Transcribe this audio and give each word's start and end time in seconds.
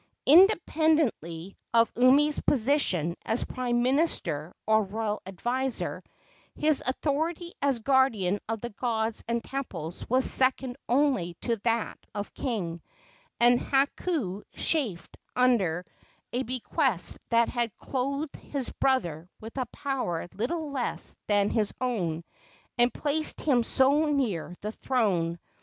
Independently 0.25 1.55
of 1.75 1.93
Umi's 1.95 2.39
position 2.39 3.15
as 3.23 3.43
prime 3.45 3.83
minister 3.83 4.51
or 4.65 4.83
royal 4.83 5.21
adviser, 5.27 6.01
his 6.55 6.81
authority 6.87 7.53
as 7.61 7.81
guardian 7.81 8.39
of 8.49 8.61
the 8.61 8.71
gods 8.71 9.23
and 9.27 9.43
temples 9.43 10.03
was 10.09 10.25
second 10.27 10.75
only 10.89 11.35
to 11.41 11.57
that 11.57 11.99
of 12.15 12.31
the 12.33 12.41
king, 12.41 12.81
and 13.39 13.59
Hakau 13.61 14.41
chafed 14.55 15.17
under 15.35 15.85
a 16.33 16.41
bequest 16.41 17.19
that 17.29 17.49
had 17.49 17.77
clothed 17.77 18.35
his 18.37 18.71
brother 18.71 19.29
with 19.39 19.55
a 19.55 19.67
power 19.67 20.27
little 20.33 20.71
less 20.71 21.15
than 21.27 21.51
his 21.51 21.71
own 21.79 22.23
and 22.75 22.91
placed 22.91 23.39
him 23.39 23.63
so 23.63 24.05
near 24.05 24.55
the 24.61 24.71
throne. 24.71 25.37